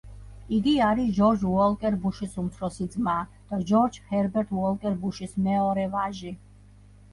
[0.59, 3.15] იგი არის ჯორჯ უოლკერ ბუშის უმცროსი ძმა
[3.53, 6.37] და ჯორჯ ჰერბერტ უოლკერ ბუშის მეორე ვაჟი.